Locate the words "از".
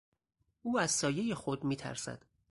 0.79-0.91